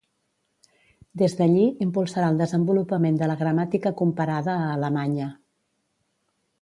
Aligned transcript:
Des 1.21 1.35
d'allí 1.41 1.67
impulsarà 1.85 2.29
el 2.33 2.41
desenvolupament 2.41 3.19
de 3.21 3.29
la 3.33 3.37
gramàtica 3.43 3.93
comparada 4.01 4.59
a 4.65 4.73
Alemanya. 4.79 5.29